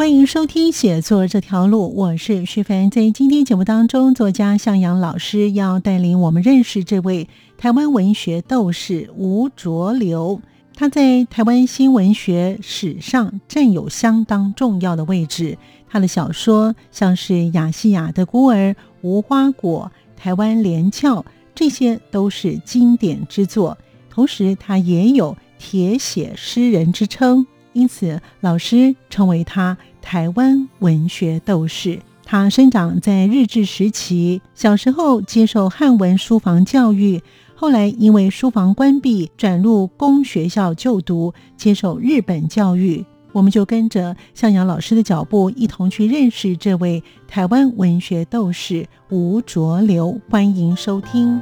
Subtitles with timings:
[0.00, 2.90] 欢迎收听《写作这条路》，我是徐凡。
[2.90, 10.40] 在今天节目当中，作家向阳老师要带领我们认识这位台湾文学斗士吴浊流。
[10.74, 15.58] 他在台湾新文学史上占有相当重要的位置。
[15.86, 18.56] 他的小说像是《亚细亚的孤儿》
[19.02, 21.16] 《无花果》《台湾连翘》，
[21.54, 23.76] 这些都是经典之作。
[24.08, 29.76] 同时，他也有“铁血诗人”之称，因此老师称为他。
[30.02, 37.22] 台湾文学斗士，他生长在日治时期，小时候接受汉文书房教育，
[37.54, 43.04] 后来因为书房关闭，转入公学校就读，接受日本教育。
[43.32, 50.20] 我们就跟着向阳老师的脚步，一同去认识这位台湾文学斗士吴浊流。
[50.28, 51.40] 欢迎收听。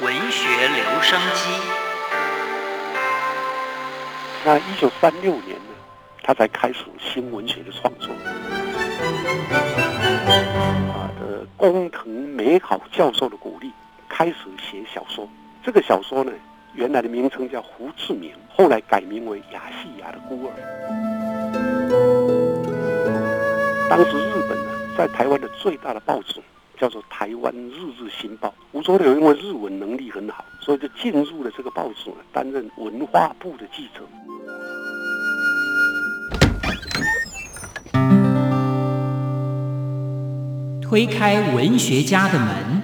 [0.00, 1.48] 文学留声机。
[4.44, 5.74] 那一九三六年呢，
[6.20, 8.12] 他才开始新文学的创作。
[10.92, 13.70] 啊的工藤美好教授的鼓励，
[14.08, 15.28] 开始写小说。
[15.62, 16.32] 这个小说呢，
[16.72, 20.50] 原来的名称叫胡志明，后来改名为《亚细亚的孤儿》。
[23.88, 26.42] 当时日本呢，在台湾的最大的报纸。
[26.78, 34.00] 叫做《台湾日日新报》，吴浊流因为日文能力很好，所以就进入了这个报纸，担任文化部的记者。
[40.82, 42.83] 推开文学家的门。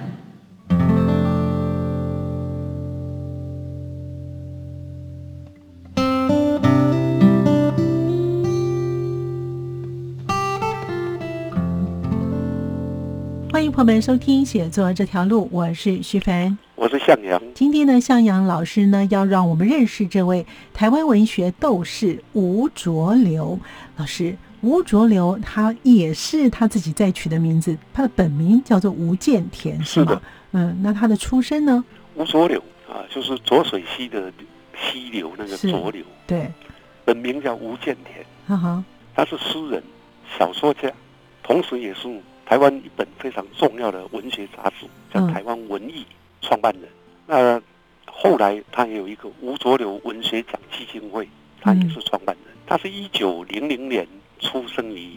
[13.51, 17.41] 朋友们，收听写作这条路，我是徐凡，我是向阳。
[17.53, 23.59] 今天呢，向阳老师呢要让我们认识这位台湾文学斗士吴浊流
[23.97, 24.37] 老师。
[24.61, 30.21] 吴浊流他也是他自己在取的名字，他的本名叫做吴建田，是吗？
[30.53, 31.83] 嗯，那他的出身呢？
[32.15, 34.31] 吴浊流啊，就是浊水溪的
[34.81, 36.49] 溪流那个浊流，对，
[37.03, 39.83] 本名叫吴建田，哈哈，他是诗人、
[40.39, 40.89] 小说家，
[41.43, 42.07] 同时也是。
[42.51, 46.05] 台湾一本非常重要的文学杂志叫《台湾文艺》，
[46.45, 46.83] 创办人。
[47.25, 47.61] 那
[48.05, 51.25] 后来他也有一个吴浊流文学奖基金会，
[51.61, 52.53] 他也是创办人。
[52.67, 54.05] 他是一九零零年
[54.39, 55.13] 出生于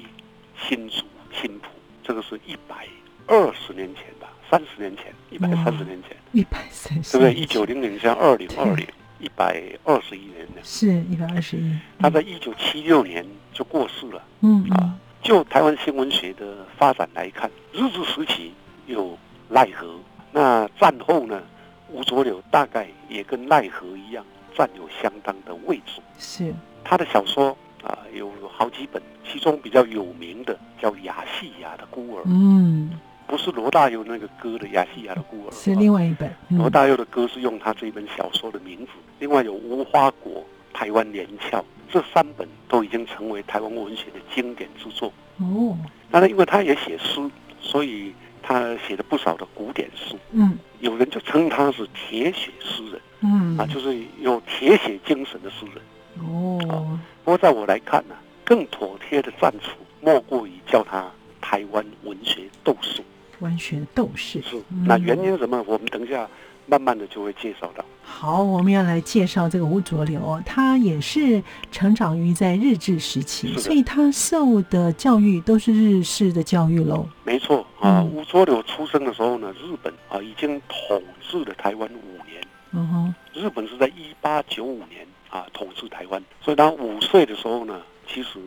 [0.69, 1.03] 新竹
[1.33, 1.67] 新浦，
[2.05, 2.87] 这个是一百
[3.27, 7.35] 二十年前吧，三十年前，一百三十年前，一百三十，对不对？
[7.35, 8.87] 一九零零像二零二零，
[9.19, 11.77] 一百二十一年的，是一百二十一。
[11.99, 14.95] 他在一九七六年就过世了，嗯啊。
[15.25, 18.53] 就台湾新闻学的发展来看，日治时期
[18.87, 19.19] 有
[19.49, 19.99] 奈何，
[20.31, 21.43] 那战后呢，
[21.91, 24.23] 吴浊流大概也跟奈何一样，
[24.55, 26.03] 占有相当的位置。
[26.19, 26.55] 是
[26.85, 32.21] 他的小说啊，有好几本，其中比较有名的叫《亚细亚的孤儿》。
[32.27, 32.91] 嗯，
[33.27, 36.31] 不是罗大佑那个歌的《亚细亚的孤儿》，是另外一本。
[36.51, 38.93] 罗大佑的歌是用他这一本小说的名字。
[39.21, 40.33] 另外有《无花果》。
[40.75, 45.79] 台湾连翘这三本都已经成为台湾文学的经典之作哦。
[46.11, 47.31] 当然，因为他也写诗，
[47.61, 48.13] 所以
[48.43, 50.17] 他写了不少的古典诗。
[50.33, 53.01] 嗯，有人就称他是铁血诗人。
[53.21, 56.27] 嗯，啊，就是有铁血精神的诗人。
[56.29, 56.99] 哦。
[57.25, 61.11] 不过在我来看呢，更妥帖的赞词莫过于叫他
[61.41, 63.01] 台湾文学斗士。
[63.39, 64.61] 文学斗士是。
[64.85, 65.63] 那原因什么？
[65.67, 66.29] 我们等一下。
[66.67, 67.85] 慢慢的就会介绍到。
[68.03, 77.07] 好，我们要来介绍这个吴浊流，他也是成长于在日治时期，所以他受的教育都是日式的教育喽。
[77.25, 82.43] 没错啊，吴浊流出生的时候呢，日本啊已经统治了台湾五年。
[82.73, 88.41] 嗯哼，日本是在一八九五年啊统治台湾，所以他五岁的时候呢，其实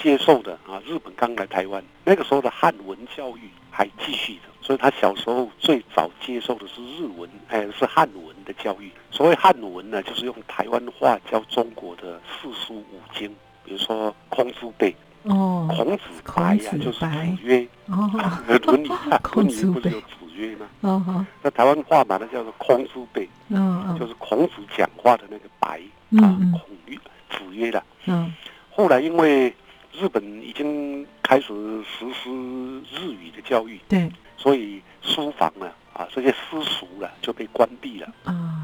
[0.00, 8.90] 接受的啊，日本刚来台湾，那个时候的汉文教育还继续着，所以他小时候最早接受的是日文，哎，是汉文的教育。
[9.10, 13.28] 所谓汉文呢，就是用台湾话教中国的四书五经，
[13.64, 14.94] 比如说空之辈。
[15.24, 16.02] 哦，孔子
[16.34, 17.06] 白呀，就是子
[17.42, 17.68] 曰。
[17.86, 18.10] 哦，
[18.64, 20.66] 伦理啊，伦理不是有子曰吗？
[20.80, 23.28] 哦那台湾话嘛，那叫做孔子辈。
[23.48, 25.80] 嗯就是孔子讲话的那个白
[26.20, 26.96] 啊，孔曰、
[27.30, 27.82] 子曰的。
[28.06, 28.32] 嗯。
[28.70, 29.54] 后来因为
[29.92, 31.52] 日本已经开始
[31.84, 32.30] 实施
[32.90, 34.10] 日语的教育，对，
[34.42, 38.12] 所以书房呢，啊，这些私塾了就被关闭了。
[38.24, 38.58] 啊。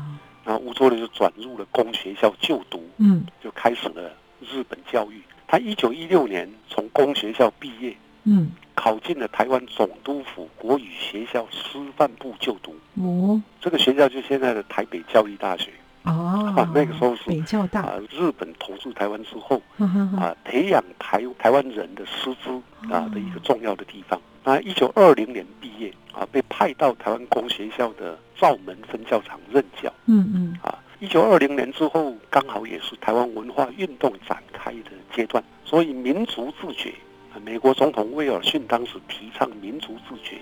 [0.44, 4.10] 然后吴卓流就转入了公学校就读，嗯，就开始了
[4.40, 5.22] 日本教育。
[5.46, 7.94] 他一九一六年从公学校毕业，
[8.24, 12.74] 嗯，考进了台湾总督府国语学校师范部就读。
[12.94, 15.70] 哦，这个学校就现在的台北教育大学。
[16.04, 19.84] 哦，啊那个时候是北教大啊，日本统治台湾之后啊，
[20.18, 22.50] 啊，培养台台湾人的师资
[22.90, 24.18] 啊的一个重要的地方。
[24.48, 29.92] 那一九二零年毕业啊，被派到台湾工学校的灶门分教场任教。
[30.06, 30.82] 嗯嗯，啊。
[31.00, 36.94] 一九二零年之后，刚好也是台湾文化运动展开的阶段，所以民族自觉
[37.30, 40.38] 啊，美国总统威尔逊当时提倡民族自觉，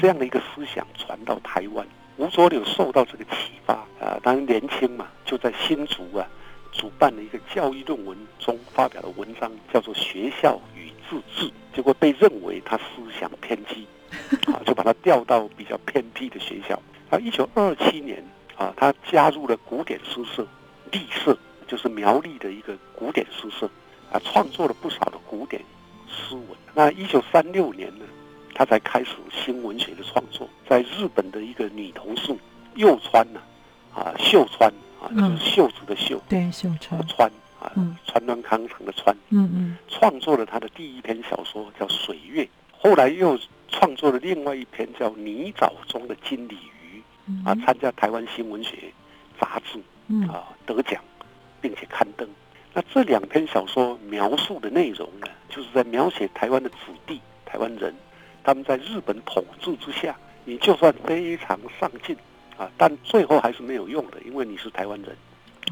[0.00, 1.84] 这样的一个思想传到台湾，
[2.18, 6.24] 吴浊流受到这个启发啊，当然年轻嘛，就在新竹啊
[6.70, 11.46] 主办了一个教育论文中发表的文章，叫做《学校与自治》，
[11.76, 12.84] 结果被认为他思
[13.20, 13.86] 想偏激，
[14.50, 16.80] 啊，就把他调到比较偏僻的学校。
[17.10, 18.24] 啊，一九二七年。
[18.56, 20.46] 啊，他加入了古典诗社，
[20.92, 21.36] 立社
[21.66, 23.68] 就是苗栗的一个古典诗社，
[24.12, 25.60] 啊，创作了不少的古典
[26.06, 26.46] 诗文。
[26.72, 28.04] 那一九三六年呢，
[28.54, 32.32] 他才开始新文学的创作，在日本的一个女同事
[32.76, 33.40] 右川呢，
[33.92, 37.28] 啊，秀川啊，就是袖子的袖，对，秀川川
[37.60, 37.72] 啊，
[38.06, 42.44] 川端康成的川，嗯嗯，创作了他的第一篇小说叫《水月》，
[42.84, 43.38] 后来又
[43.68, 47.02] 创作了另外一篇叫《泥沼中的金鲤鱼》。
[47.48, 48.92] 啊，参加台湾新闻学
[49.40, 49.78] 杂志，
[50.30, 51.02] 啊，得奖，
[51.62, 52.28] 并且刊登。
[52.74, 56.76] 那这两篇小说描述的内容呢，就是在描写台湾的子
[57.06, 57.94] 弟、台湾人，
[58.44, 60.14] 他们在日本统治之下，
[60.44, 62.14] 你就算非常上进，
[62.58, 65.16] 啊，但最后还是没有用的，因为你是台湾人。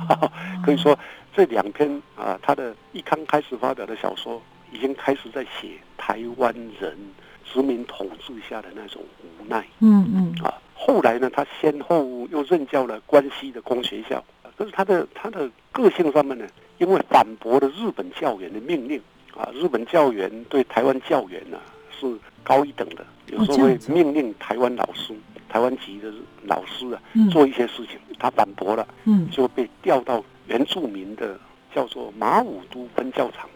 [0.65, 0.99] 可以说，
[1.37, 4.41] 这两篇啊，他的一刚开始发表的小说，
[4.73, 6.97] 已经开始在写台湾人
[7.45, 9.65] 殖民统治下的那种无奈。
[9.81, 10.55] 嗯嗯，啊。
[10.75, 14.25] 后来呢，他先后又任教了关西的公学校。
[14.57, 16.47] 可是他的他的个性上面呢，
[16.79, 19.01] 因为反驳了日本教员的命令
[19.37, 21.59] 啊，日本教员对台湾教员呢
[21.91, 22.07] 是
[22.43, 25.15] 高一等的，有时候会命令台湾老师、
[25.49, 26.13] 台湾籍的
[26.45, 31.39] 老师啊做一些事情，他反驳了，嗯就被调到原住民的
[31.75, 33.49] 叫做马武都分教场。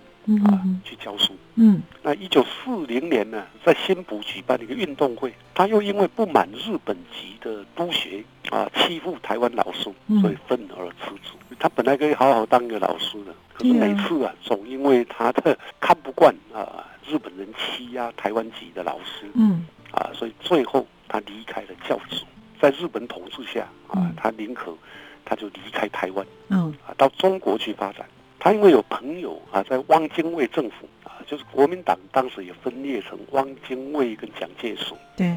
[0.44, 1.32] 啊，去教书。
[1.54, 9.84] 嗯，那一九四零年呢，在新浦举办了一个运动会，他又因为不满日本籍的督学啊欺负台湾老师，
[10.20, 11.32] 所以愤而辞职。
[11.58, 22.22] 他本来可以好好当一个老师的，可是每次啊，总因为他的 看不惯啊日本人欺压台湾籍的老师，嗯，啊，所以最后他离开了教职，
[22.60, 24.76] 在日本统治下啊，他宁可
[25.24, 28.06] 他就离开台湾，嗯，啊，到中国去发展。
[28.46, 34.94] 他因为有朋友啊，在汪精卫政府啊，就是国民党当时也分裂成汪精卫跟蒋介石。
[35.16, 35.36] 对，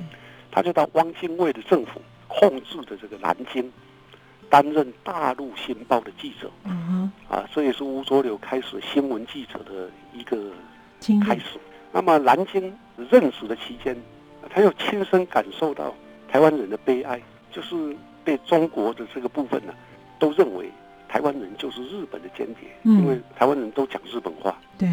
[0.51, 3.74] 他就到汪精卫的政府控制的这个南京，
[4.48, 6.51] 担任《大陆新报》的记者。
[6.65, 10.38] 嗯啊，这也是吴浊流开始新闻记者的一个
[11.25, 11.57] 开始。
[11.91, 12.72] 那么南京
[13.10, 14.00] 任职的期间，
[14.51, 15.95] 他又亲身感受到
[16.31, 17.19] 台湾人的悲哀，
[17.51, 19.74] 就是被中国的这个部分呢，
[20.19, 20.69] 都认为。
[21.10, 24.56] 台湾人就是日本的间谍，因为台湾人都讲日本话。
[24.78, 24.88] 对，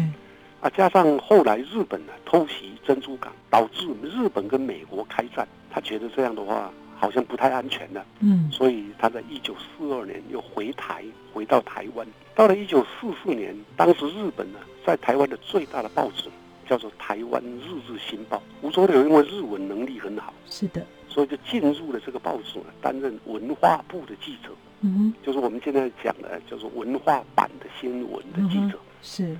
[0.59, 8.03] 啊，加上后来日本呢偷袭珍珠港，导致日本跟美国开战，他觉得这样的话好像不太安全了。
[8.19, 12.05] 嗯，所以他在一九四二年又回台，回到台湾。
[12.35, 16.29] 到了一九四四年，当时日本呢在台湾的最大的报纸
[16.67, 20.85] 叫做《台湾日日新报》，吴浊流因为日文能力很好，是的，
[21.17, 24.51] 所以就进入了这个报纸，担任文化部的记者。
[24.81, 28.77] 嗯，就是我们现在讲的，叫做文化版的新闻的记者。
[29.01, 29.35] 是，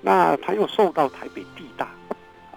[0.00, 1.90] 那他又受到台北地大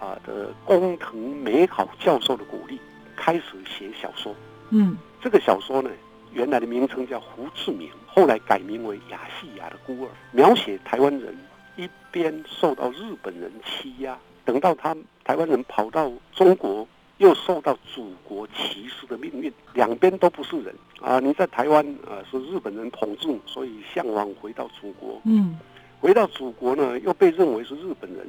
[0.00, 2.80] 啊的工藤美好教授的鼓励，
[3.14, 4.34] 开始写小说。
[4.70, 5.90] 嗯，这个小说呢，
[6.32, 11.36] 原来的名称叫《胡志明》，后来改名为《亚细亚的孤儿》，描写台湾人
[11.76, 16.88] 一边受到日本人欺压，等到他台湾人跑到中国。
[17.18, 21.18] 又受到祖国歧视的命运，两边都不是人啊！
[21.18, 25.18] 你在台湾啊，是日本人统治，所以向往回到祖国。
[25.24, 25.58] 嗯，
[25.98, 28.28] 回到祖国呢，又被认为是日本人，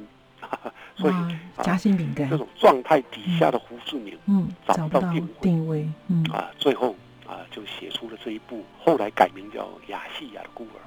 [0.95, 1.13] 所以
[1.61, 6.95] 夹心饼干这，种状态底下的胡志明嗯，找到定位定位，嗯，啊，最后
[7.27, 10.79] 啊就写出了这一部，后来改名叫《亚细亚的孤儿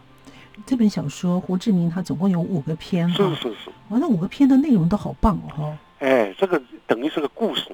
[0.66, 3.06] 这本小说胡志明他总共有五个篇》。
[3.10, 7.70] 哈，是是是，哇，那五个篇的内容都好棒哦，哎，这个等于是个故事。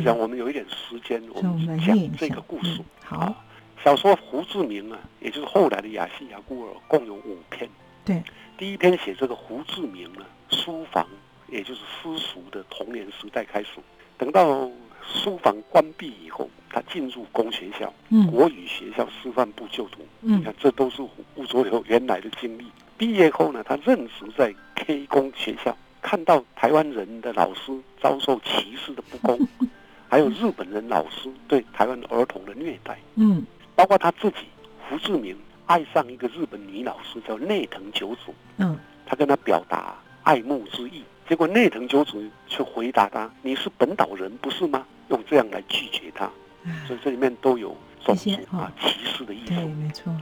[0.00, 2.84] 对我想我们有一点时间，我们讲这个故事嗯。
[3.04, 3.36] 好啊，
[3.84, 7.68] 小说胡志明啊，也就是后来的《亚细亚孤儿》，共有五篇。
[8.04, 8.22] 对，
[8.56, 11.06] 第一篇写这个胡志明呢，书房，
[11.48, 13.68] 也就是私塾的童年时代开始。
[14.16, 14.70] 等到
[15.02, 19.98] 书房关闭以后，他进入公学校，嗯国语学校师范部就读。
[20.22, 21.02] 嗯你看，这都是
[21.34, 22.66] 吴浊流原来的经历。
[22.96, 29.38] 毕业后呢，他任职在 K 工学校，看到台湾人的老师遭受歧视的不公，
[30.10, 33.46] 还有日本人老师对台湾儿童的虐待，嗯。
[33.76, 34.38] 包括他自己
[34.86, 46.30] 胡志明爱上一个日本女老师叫内藤久子，嗯，他跟他表达爱慕之意，结果内藤久子却回答他：“你是本岛人不是吗？”用这样来拒绝他，
[46.66, 47.74] 哎所以这里面都有
[48.04, 49.62] 种族啊歧视的意对，思。
[49.62, 50.14] 没错，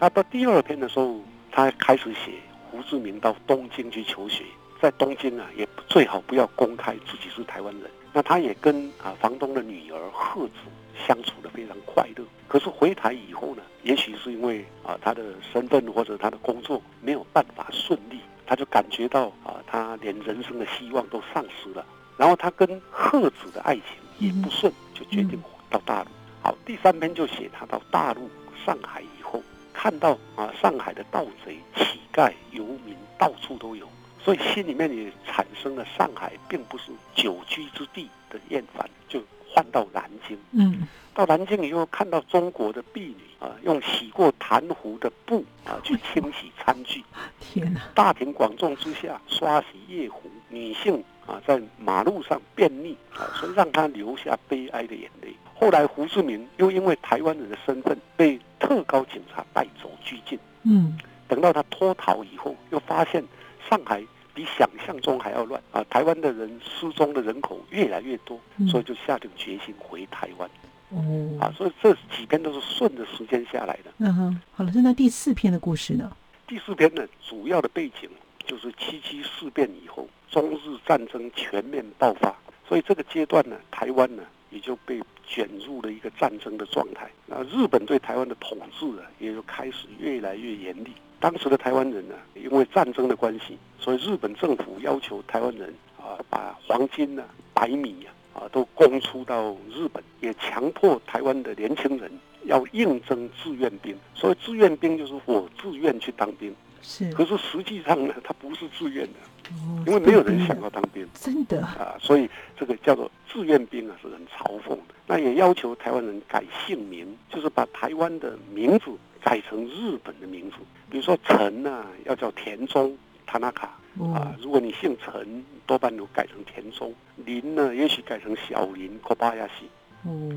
[0.00, 1.20] 那到第二篇的时候，
[1.52, 2.32] 他开始写
[2.70, 4.42] 胡志明到东京去求学，
[4.86, 7.90] 在东京啊，也最好不要公开自己是台湾人。
[8.12, 10.52] 那他也跟啊房东的女儿贺子
[10.96, 12.24] 相处的非常快乐。
[12.46, 21.84] 可是回台以后呢，也许是因为啊他的身份或者他的工作没有办法顺利，他就感觉到啊他连人生的希望都丧失了。
[22.16, 23.84] 然后他跟贺子的爱情
[24.20, 26.08] 也不顺，就决定到大陆。
[26.44, 28.30] 好，第三篇就写他到大陆
[28.64, 29.42] 上海以后，
[29.74, 33.86] 看到啊上海的盗贼、乞丐、游民到处都有，
[34.26, 40.36] 所以心里面也产生了上海并不是久居之地的厌烦，就换到南京。
[40.50, 40.82] 嗯
[41.14, 47.04] 到南京以后，看到中国的婢女啊，用洗过痰壶的布啊去清洗餐具，
[47.38, 55.32] 天哪，大庭广众之下刷洗夜壶，女性啊在马路上便秘啊，所以让他流下悲哀的眼泪。
[55.54, 63.24] 后来胡志明又因为台湾人的身份被特高警察带走拘禁，嗯等到他脱逃以后，又发现
[63.70, 64.04] 上海
[64.36, 70.46] 比想象中还要乱啊，台湾的人失踪的人口越来越多，嗯所以就下定决心回台湾
[70.90, 73.90] 哦啊，，所以这几篇都是顺着时间下来的。
[73.96, 76.14] 嗯哼，好了，那第四篇的故事呢？
[76.46, 78.10] 第四篇呢，主要的背景
[78.44, 82.36] 就是七七事变以后，中日战争全面爆发，
[82.68, 87.10] 所以这个阶段呢，台湾呢也就被卷入了一个战争的状态。
[87.24, 90.92] 那日本对台湾的统治啊，也就开始越来越严厉。
[91.18, 97.22] 当时的台湾人呢，因为战争的关系，所以日本政府要求台湾人啊，把黄金呐、
[97.54, 102.10] 白米啊啊都供出到日本，也强迫台湾的年轻人
[102.44, 103.96] 要应征志愿兵。
[104.14, 111.06] 所以志愿兵就是我自愿去当兵，是，可是实际上呢，他不是自愿的，哦因为没有人想要当兵。
[111.14, 114.94] 真的，啊，所以这个叫做志愿兵啊，是很嘲讽的。
[115.06, 118.90] 那也要求台湾人改姓名，就是把台湾的名字
[119.26, 122.96] 改成日本的名字，比如说陈啊，要叫田中。
[123.28, 129.66] 塔纳卡啊哦，，如果你姓陈，多半都改成田中；林呢，也许改成小林 Kobayashi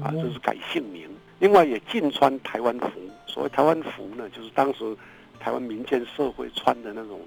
[0.02, 1.08] 啊，这哦是，改姓名。
[1.38, 2.90] 另外也禁穿台湾服，
[3.28, 4.98] 所谓台湾服呢，就是当时
[5.40, 7.22] 台湾民间社会穿的那种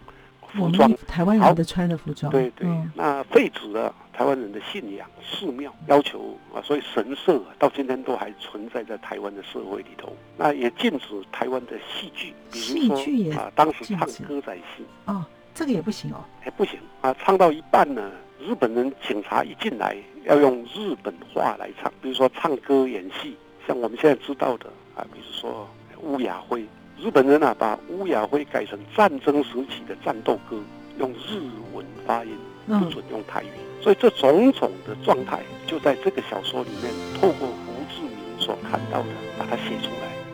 [0.53, 0.93] 服装。
[1.07, 2.91] 台湾人的穿的服装，对对，嗯。
[2.95, 10.15] 那废止了台湾人的信仰寺庙，要求啊，所以神社啊，到今天都还存在在台湾的社会里头。
[10.37, 25.69] 那也禁止台湾的戏剧，比如戏剧也说啊，当时唱歌仔戏，哦，这个也不行哦，哎不行啊，唱到一半呢，日本人警察一进来要用日本话来唱，比如说唱歌演戏，像我们现在知道的啊，比如说
[26.01, 26.65] 乌雅辉，
[27.03, 30.57] 日本人啊把乌雅辉改成战争时期的战斗歌，
[31.01, 31.41] 用日
[31.75, 32.31] 文发音，
[32.65, 33.49] 不嗯，准用台语，
[33.83, 40.32] 所以这种种的状态就在这个小说里面，透过胡志明所看到的，把它写出来。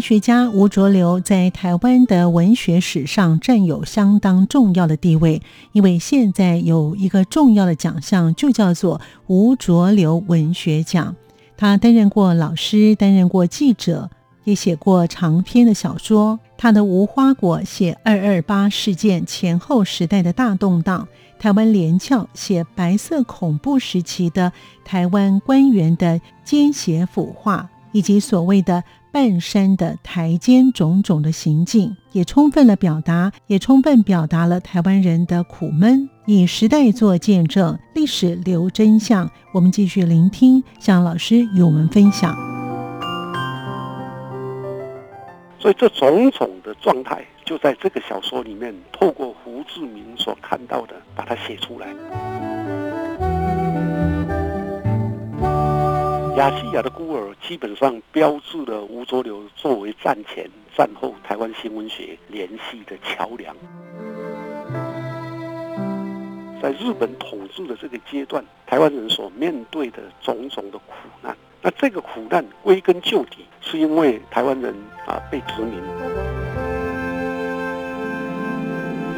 [0.00, 5.42] 学家吴浊流在台湾的文学史上占有相当重要的地位，
[5.72, 11.14] 因为现在有一个重要的奖项，就叫做吴浊流文学奖。
[11.56, 14.10] 他担任过老师，担任过记者，
[14.44, 16.40] 也写过长篇的小说。
[16.56, 24.52] 他的《无花果》写二二八事件前后时代的大动荡，台湾连翘写白色恐怖时期的
[24.84, 36.08] 台湾官员的奸邪腐化，以及所谓的半山的台间种种的行径，也充分了表达，也充分表达了台湾人的苦闷。
[36.26, 39.28] 以时代做见证，历史留真相。
[39.52, 42.36] 我们继续聆听向老师与我们分享。
[45.58, 51.88] 所以这种种的状态，就在这个小说里面，透过胡志明所看到的，把它写出来。
[56.40, 63.54] 亚细亚的孤儿基本上标志了吴浊流作为战前、战后台湾新闻学联系的桥梁。
[66.62, 71.36] 在日本统治的这个阶段，台湾人所面对的种种的苦难。
[71.60, 74.74] 那这个苦难归根究底，是因为台湾人
[75.06, 75.78] 啊被殖民。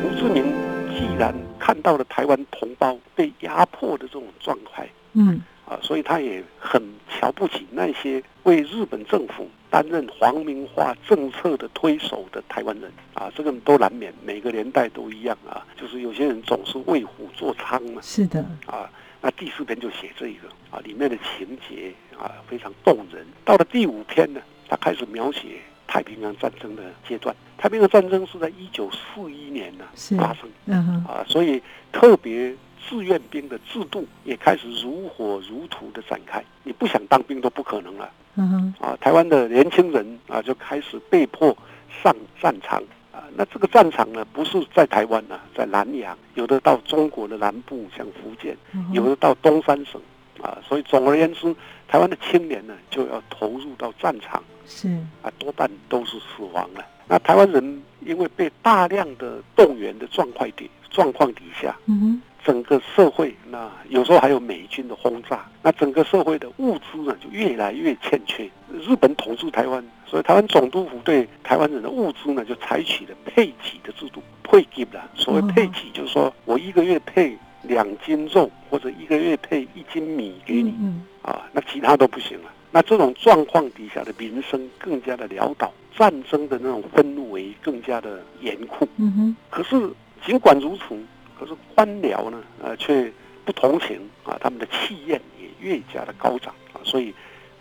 [0.02, 0.52] 胡志明
[0.90, 18.00] 既然看到了台湾同胞被压迫的这种状态，嗯，啊，所以他也很瞧不起那些为日本政府担任皇民化政策的推手的台湾人啊，这个都难免，每个年代都一样啊，就是有些人总是为虎作伥嘛。
[18.02, 18.90] 是的，啊。
[19.25, 23.25] 那第四篇就写这一个啊，里面的情节啊非常动人。
[23.45, 27.33] 到了第五篇呢，他开始描写太平洋战争的阶段。
[27.57, 29.85] 太平洋战争是在一九四一年呢
[30.19, 32.52] 发生，嗯啊，所以特别
[32.88, 36.42] 志愿兵的制度也开始如火如荼的展开。
[36.64, 41.56] 你不想当兵都不可能了，嗯哼，啊，台湾的年轻人啊就开始被迫
[42.02, 43.24] 上战场啊。
[43.36, 48.56] 那这个战场呢，不是在台湾呢，在南洋，有的到中国的南部，像福建，
[48.92, 50.00] 有的到东三省，
[50.40, 51.54] 啊，所以总而言之，
[51.88, 54.88] 台湾的青年呢就要投入到战场，是
[55.22, 56.86] 啊，多半都是死亡了。
[57.08, 62.22] 那台湾人因为被大量的动员的状况底状况底下，嗯哼。
[62.44, 68.50] 整个社会，那有时候还有美军的轰炸，那整个社会的物资呢就越来越欠缺。
[68.68, 75.09] 日本统治台湾，所以台湾总督府对台湾人的物资呢就采取了配给的制度，配给了。
[75.14, 80.74] 所谓配给，就是说我一个月配两斤肉，或者一个月配一斤米给你，
[81.22, 82.50] 啊，那其他都不行了。
[82.72, 88.88] 那这种状况底下的民生更加的潦倒，战争的那种氛围更加的严酷。
[88.96, 89.37] 嗯哼。
[89.48, 89.88] 可是
[90.26, 90.98] 尽管如此。
[91.42, 93.12] 可是官僚呢，呃，却
[93.44, 97.12] 不同情啊，他们的气焰也越加的高涨啊，所以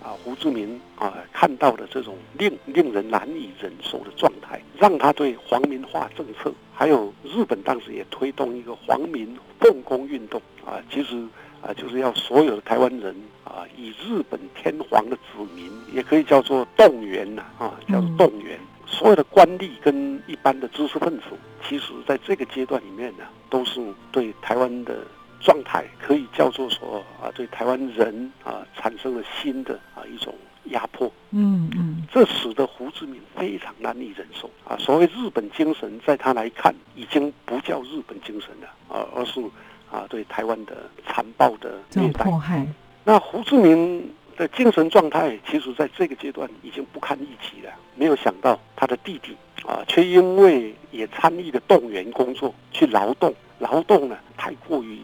[0.04, 11.18] 啊，胡志明啊看到的这种令令人难以忍受的状态，让他对皇民化政策，还有日本当时也推动一个皇民奉公运动啊，其实
[11.64, 18.60] 啊就是要所有的台湾人啊，以日本天皇的子民，也可以叫做动员呐啊，叫做动员。
[19.02, 21.24] 所有的官吏跟一般的知识分子，
[21.68, 25.00] 其实在这个阶段里面呢，都是对台湾的
[25.40, 30.32] 状态可以叫做说啊，对台湾人啊产生了新的啊一种
[30.66, 31.12] 压迫。
[31.32, 34.78] 嗯嗯，这使得胡志明非常难以忍受啊。
[34.78, 39.42] 所谓日本精神，在他来看，已经不叫日本精神了啊，而是
[39.90, 42.24] 啊对台湾的残暴的虐待。
[42.24, 42.68] 迫害。
[43.04, 44.14] 那胡志明。
[44.38, 47.72] 的精神状态，其实在这个阶段已经不堪一击了。
[48.02, 54.98] 没有想到他的弟弟啊，却因为也参与了动员工作，去劳动，劳动呢太过于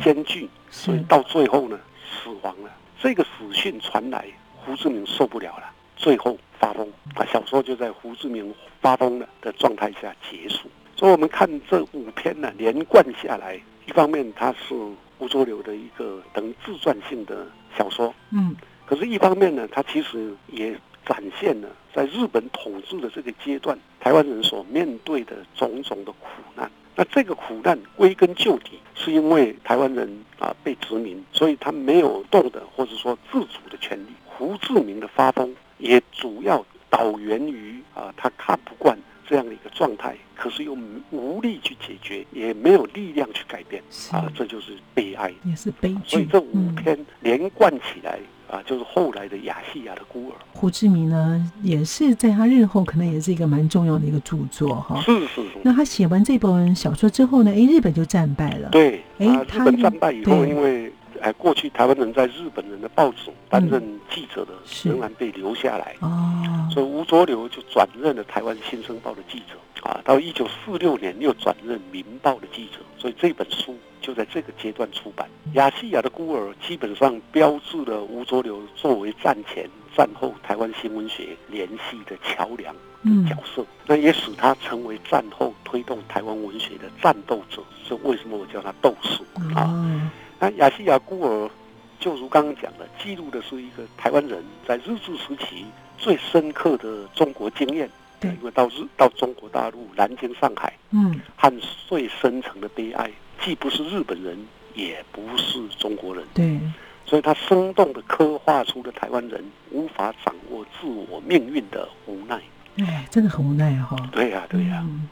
[0.00, 2.70] 艰巨，所以到最后呢死亡了。
[3.02, 5.64] 这个死讯传来，胡志明受不了了，
[5.96, 7.26] 最后发疯啊。
[7.26, 10.70] 小说就在胡志明发疯了的状态下结束。
[10.94, 14.76] 所以我们看这五篇呢，连贯下来，一方面它是
[15.18, 18.54] 吴浊流的一个等于自传性的小说，嗯。
[18.86, 26.70] 可是，一方面呢，它其实也展现了在日本统治的这个阶段，台湾人所面对的种种的苦难。
[26.96, 34.08] 那这个苦难归根究底，是因为台湾人啊被殖民，所以他没有动的或者说自主的权利。
[34.24, 40.76] 胡志明的发疯，也主要导源于啊他看不惯这样的一个状态，可是又
[41.10, 46.16] 无力去解决，也没有力量去改变啊，这就是悲哀，也是悲剧。
[46.16, 48.18] 所以这五篇连贯起来。
[48.54, 55.00] 啊，就是后来的亚细亚的孤儿胡志明呢，也是在他日后可能也是一个蛮重要的一个著作哈。
[55.00, 55.58] 是是是。
[55.64, 58.68] 那他写完这本小说之后呢，哎，日本就战败了。
[58.70, 60.92] 对，哎，日本战败以后，因为
[61.24, 64.52] 哎，过去台湾人在日本人的报纸担任记者的
[64.84, 73.74] 仍然被留下来哦，所以吴浊流就转任了台湾新生报的记者啊，到一九四六年又转任民报的记者，所以这本书。
[74.02, 82.76] 就在这个阶段出版，《亚细亚的孤儿》基本上标志了吴浊流作为战前、战后台湾新闻学联系的桥梁。
[83.04, 87.62] 的角色，那也使他成为战后推动台湾文学的战斗者。
[87.86, 89.22] 这为什么我叫他斗士
[89.54, 90.10] 啊？
[90.40, 91.50] 哦，那亚细亚孤儿，
[91.98, 95.64] 就如刚刚讲的，记录的是一个台湾人在日治时期
[95.98, 97.90] 最深刻的中国经验。
[98.20, 98.30] 对。
[98.30, 101.20] 因为到日到中国大陆南京、上海，嗯。
[101.36, 101.52] 和
[101.88, 103.10] 最深层的悲哀，
[103.42, 104.36] 既不是日本人，
[104.74, 106.58] 也不是中国人，对，
[107.06, 112.40] 所以他生动的刻画出了台湾人无法掌握自我命运的无奈。
[112.78, 115.08] 哎，真的很无奈哈、对呀、对呀、嗯，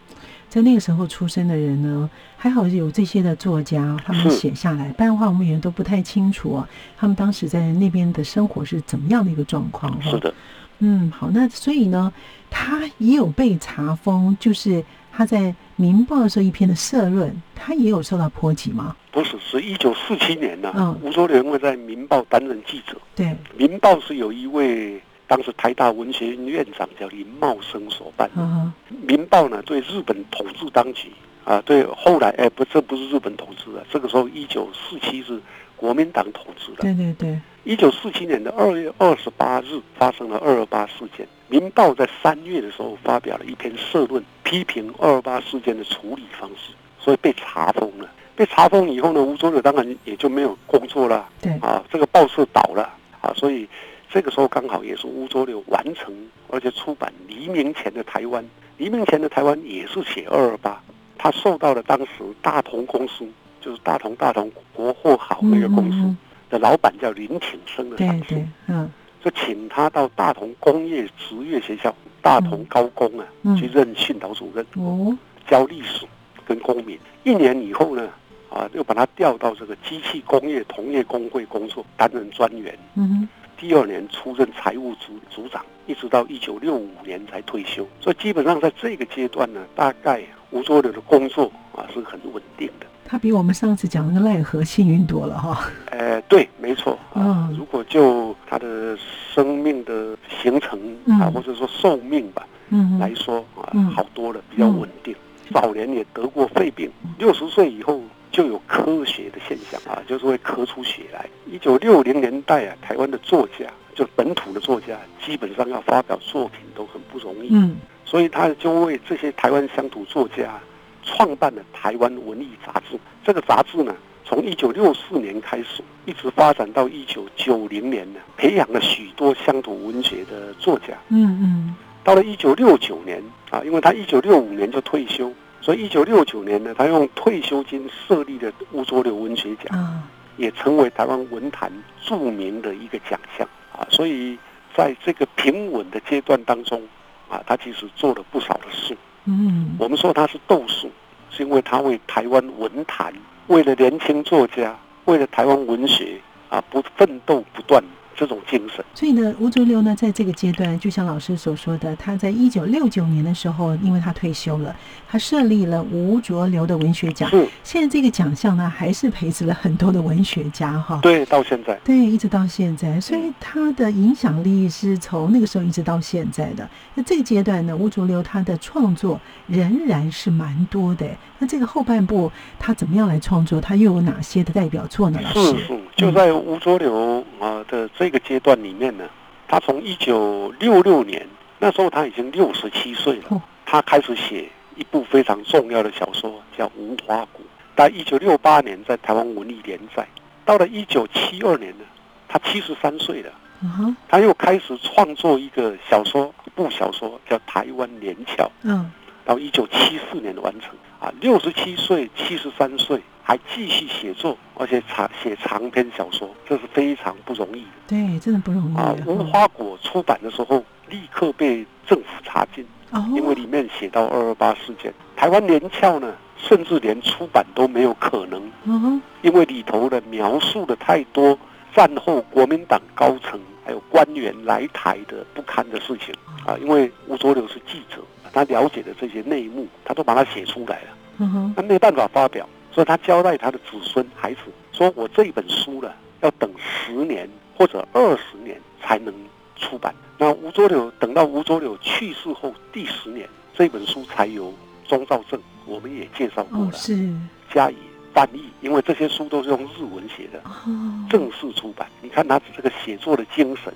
[0.52, 10.10] 在那个时候出生的人呢，还好有这些的作家，他们写下来，不然的话我们也都不太清楚啊，他们当时在那边的生活是怎么样的一个状况哈。
[10.10, 10.34] 是的，
[10.80, 12.12] 嗯，好，那所以呢，
[12.50, 15.38] 他也有被查封，就是他在
[15.76, 18.94] 《民报》的时候一篇的社论，他也有受到波及吗？
[19.10, 23.24] 不是，是一九四七年呢、嗯吴浊流因为在《民报》担任记者，对，
[23.56, 25.00] 《民报》是有一位
[25.32, 28.30] 当时台大文学院院长叫林茂生所办。
[28.36, 28.70] 嗯
[29.08, 31.10] 《民报》呢，对日本统治当局
[31.42, 35.40] 啊，对后来哎不，这不是日本统治啊，这个时候一九四七是
[35.74, 36.82] 国民党统治的。
[36.82, 48.06] 对对对，一九四七年的二月二十八日发生了二二八事件，《民报》在三月的时候发表了一篇社论，批评二二八事件的处理方式，所以被查封了。
[48.36, 52.82] 被查封以后呢，吴浊流当然也就没有工作了对，啊，这个报社倒了
[53.22, 53.68] 啊，所以
[54.12, 56.14] 这个时候刚好也是吴浊流完成
[56.48, 58.42] 而且出版《黎明前的台湾》，
[58.76, 60.78] 《黎明前的台湾》也是写二二八，
[61.16, 62.08] 他受到了当时
[62.42, 63.26] 大同公司，
[63.60, 65.96] 就是大同大同国货好那个公司。
[65.98, 66.16] 嗯
[66.50, 68.92] 的老板叫林挺生的对赏识，，嗯
[69.24, 75.16] 就请他到大同工业职业学校、大同高工啊、嗯去任训导主任，哦，
[75.48, 76.04] 教历史
[76.44, 76.98] 跟公民。
[77.24, 78.06] 一年以后呢，
[78.50, 82.78] 啊，又把他调到这个机器工业同业工会工作，担任专员。
[82.96, 83.28] 嗯哼，
[83.62, 87.86] 第二年出任财务组组长，一直到一九六五年才退休。
[88.00, 90.20] 所以基本上在这个阶段呢，大概
[90.50, 92.86] 吴浊流的工作啊是很稳定的。
[93.04, 95.70] 他比我们上次讲那个奈何幸运多了哈。
[95.92, 97.22] 呃，对，没错啊。
[97.22, 98.98] 嗯如果就他的
[99.32, 105.14] 生命的形成啊，嗯或者说寿命吧嗯来说啊嗯，好多了，比较稳定。
[105.52, 108.00] 早年也得过肺病，六十岁以后
[108.32, 111.28] 就有科学的现象啊，就是会咳出血来。
[111.46, 117.50] 一九六零年代啊，台湾的作家，就本土的作家，基本上要发表作品都很不容易。
[117.52, 120.60] 嗯所以他就为这些台湾乡土作家
[121.02, 122.98] 创办了台湾文艺杂志。
[123.24, 130.88] 这个杂志呢，从一九六四年开始，一直发展到一九九零年呢，培养了许多乡土文学的作家。
[131.08, 135.32] 嗯嗯到了一九六九年啊，因为他一九六五年就退休，
[135.62, 139.78] 所以一九六九年呢，他用退休金设立的吴浊流文学奖。
[139.78, 140.02] 啊，
[140.38, 141.70] 也成为台湾文坛
[142.00, 144.38] 著名的一个奖项啊，所以
[144.74, 146.82] 在这个平稳的阶段当中
[147.28, 148.96] 啊，他其实做了不少的事。
[149.26, 150.90] 嗯我们说他是斗士，
[151.30, 153.12] 是因为他为台湾文坛，
[153.48, 157.84] 为了年轻作家，为了台湾文学啊，不奋斗不断
[158.16, 158.84] 这种精神。
[158.94, 164.74] 所以呢，吴浊流呢，在这个阶段，就像老师所说的，他在一九六九年的时候，因为他退休了，
[165.08, 167.28] 他设立了吴浊流的文学奖。
[167.30, 170.98] 是现在这个奖项呢，还是培植了很多的文学家哈。
[171.02, 176.68] 对，到现在对，一直到现在，所以他的影响力是从那个时候一直到现在的。
[176.94, 181.06] 那这个阶段呢，吴浊流他的创作仍然是蛮多的。
[181.38, 183.60] 那这个后半部他怎么样来创作？
[183.60, 185.20] 他又有哪些的代表作呢？
[185.22, 185.40] 老师？
[185.40, 189.04] 是是，就在吴浊流啊的这个阶段里面呢，
[189.46, 191.24] 他从一九六六年
[191.60, 197.40] 那时候他已经六十七岁了哦，他开始写一部非常重要的小说，叫《无花果》。
[197.76, 200.06] 在一九六八年在台湾文艺连载，
[200.44, 201.84] 到了一九七二年呢，
[202.28, 203.30] 他七十三岁了，
[203.62, 208.44] 嗯哼，他又开始创作一个小说，一部小说叫《台湾连翘》。
[208.62, 208.90] 嗯。
[209.24, 210.70] 到一九七四年完成。
[210.98, 218.94] 啊，六十七岁、七十三岁还继续写作，而且长写长篇小说，这是非常不容易的对，真的不容易啊。
[218.98, 224.92] 嗯无花果出版的时候，立刻被政府查禁，哦，因为里面写到二二八事件。
[225.16, 231.38] 台湾联校呢，甚至连出版都没有可能，因为里头的描述的太多
[231.74, 236.12] 战后国民党高层还有官员来台的不堪的事情
[236.44, 236.58] 啊。
[236.60, 240.88] 因为吴浊流是记者，他了解的这些内幕，他都把它写出来了。
[241.18, 244.40] 嗯哼，那没办法发表，所以他交代他的子孙孩子
[244.72, 249.14] 说：“我这一本书呢，要等十年或者二十年才能
[249.56, 254.54] 出版。”那吴浊流等到吴浊流去世后第十年，这本书才由
[254.86, 257.12] 钟兆正，我们也介绍过了，哦是，
[257.52, 257.76] 加以
[258.14, 261.88] 翻译，因为这些书都是用日文写的，哦，正式出版。
[262.00, 263.74] 你看他这个写作的精神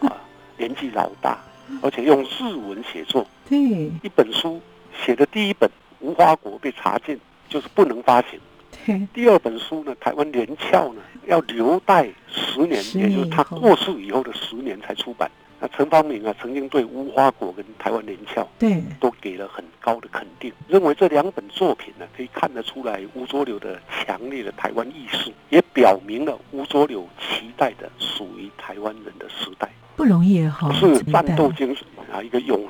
[0.08, 0.16] 啊，
[0.56, 1.38] 年纪老大，
[1.82, 3.26] 而且用日文写作。
[3.48, 3.58] 对，
[4.02, 4.60] 一本书
[5.04, 7.18] 写的第一本《无花果》被查禁，
[7.50, 8.40] 就是不能发行。
[9.12, 15.30] 第二本书呢，《台湾连翘》呢，要留待十年，也就是他过世以后的十年才出版。
[15.60, 32.69] 那陈方明啊，曾经对《无花果》跟《台湾连翘》对，都给了很高的肯定，认为这两本作品呢，可以看得出来吴浊流的强烈的台湾意识，也表明了吴浊流期待的属于台湾人的时代，不容易哈，是战斗精神啊，一个勇士，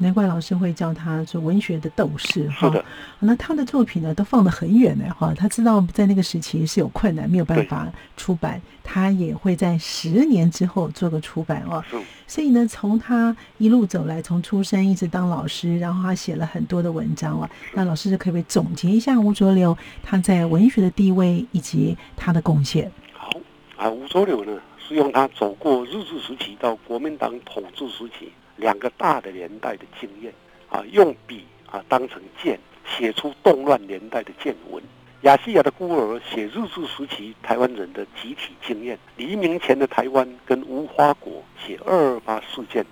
[0.00, 2.68] 难怪老师会叫他做文学的斗士哈。
[2.68, 2.84] 是的，
[3.20, 5.32] 那他的作品呢，都放得很远呢哈。
[5.34, 11.84] 他知道在那个时期是有困难，没有办法出版，他也会在十年之后做个出版哦。
[11.90, 17.48] 是所以呢，从他一路走来，从出生一直当老师，然后他写了很多的文章哦。
[17.74, 22.90] 那老师可不可以总结一下吴浊流他在文学的地位以及他的贡献？
[23.12, 23.30] 好
[23.76, 23.90] 啊。
[23.90, 30.32] 吴浊流呢，是用他走过日治时期到国民党统治时期两个大的年代的经验
[30.68, 34.82] 啊，用笔啊当成剑，写出动乱年代的见闻。
[35.22, 42.84] 亚细亚的孤儿写日治时期台湾人的集体经验，黎明前的台湾跟无花果写二二八事件，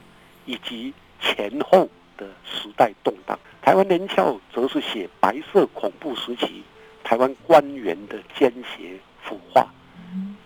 [0.44, 3.38] 以及前后的时代动荡。
[3.62, 6.62] 台湾连翘则是写白色恐怖时期
[7.02, 9.66] 台湾官员的奸邪腐化，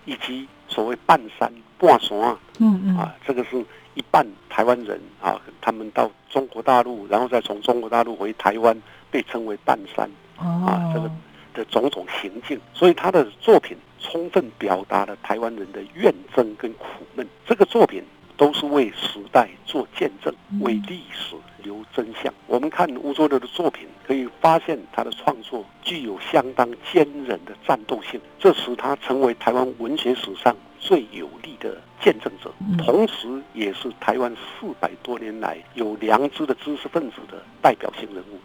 [0.04, 10.10] 以及所谓半山半山啊嗯嗯，啊，这个是一半台湾人啊，他们到中国大陆，然后再从中国大陆回台湾，被称为半山。
[10.36, 11.10] 啊这个哦，
[11.54, 17.26] 的种种行径，所以他的作品充分表达了台湾人的怨憎跟苦闷。
[17.46, 18.02] 这个作品
[18.36, 22.32] 都是为时代做见证，为历史留真相。
[22.46, 38.38] 我们看吴浊流的作品，可以发现他的创作具有相当坚韧的战斗性，这使他成为台湾文学史上最有力的见证者嗯，同时也是台湾四百多年来有良知的知识分子的代表性人物。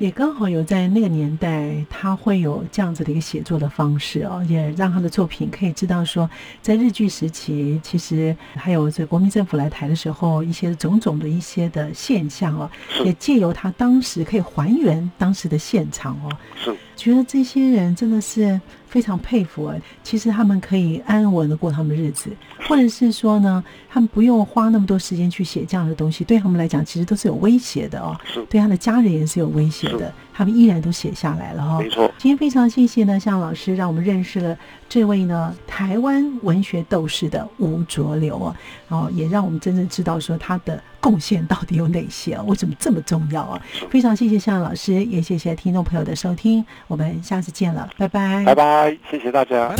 [0.00, 6.28] 也刚好有在那个年代，他会有这样子的一个写作的方式哦，也让他的作品可以知道说，
[6.60, 12.68] 在日据时期，其实还有这国民政府来台的时候，一些种种的一些的现象哦，
[13.04, 19.76] 也借由他当时可以还原当时的现场哦，是觉得这些人真的是非常佩服啊！
[20.02, 22.30] 其实他们可以安稳的过他们的日子，
[22.68, 28.16] 或者是说呢，他们不用花那么多时间去写这样的东西，对他们来讲其实都是有威胁的哦。
[28.48, 32.12] 对他的家人也是有威胁的是，他们依然都写下来了哈、没错。
[32.18, 38.56] 今天非常谢谢呢，向老师让我们认识了这位呢台湾文学斗士的吴浊流啊，
[38.88, 43.60] 然后也让我们真正知道说他的贡献到底有哪些啊，为什么这么重要啊？
[43.90, 48.44] 非常谢谢向老师，也谢谢听众朋友的收听，我们下次见了，拜拜。
[48.44, 49.72] 拜拜，谢谢大家。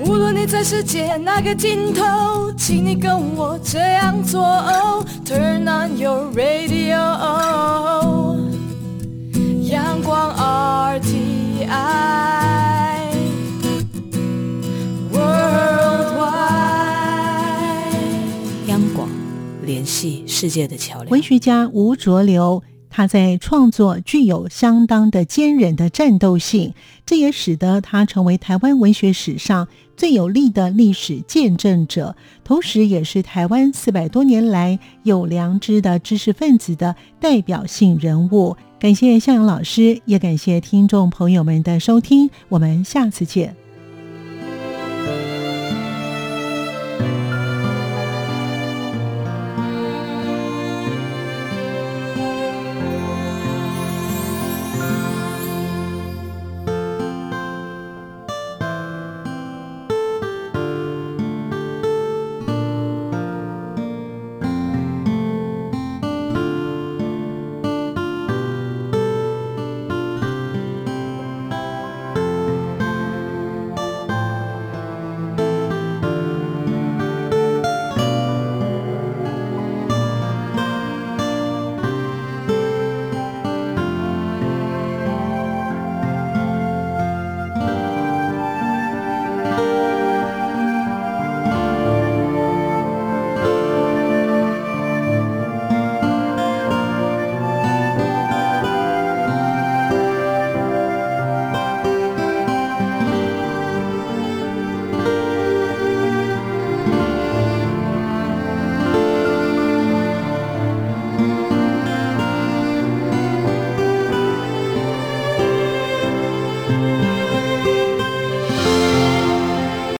[0.00, 4.42] 无论你在世界哪个尽头，请你跟我这样做。
[5.24, 6.96] Turn on your radio，
[9.68, 10.34] 阳光
[11.00, 11.68] RTI，Worldwide，
[18.66, 19.08] 阳光
[19.64, 21.10] 联系世界的桥梁。
[21.10, 22.62] 文学家吴浊流。
[22.98, 26.74] 他在创作具有相当的坚韧的战斗性，
[27.06, 38.56] 这也使得他成为台湾文学史上最有力的历史见证者，同时也是台湾四百多年来有良知的知识分子的代表性人物。
[38.80, 43.67] 感谢向阳老师，也感谢听众朋友们的收听，我们下次见。